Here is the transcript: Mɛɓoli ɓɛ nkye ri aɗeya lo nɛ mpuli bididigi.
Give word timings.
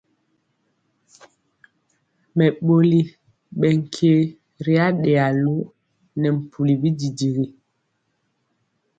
Mɛɓoli 2.37 3.01
ɓɛ 3.59 3.69
nkye 3.79 4.13
ri 4.65 4.73
aɗeya 4.87 5.25
lo 5.43 5.53
nɛ 6.19 6.27
mpuli 6.39 6.73
bididigi. 6.81 7.45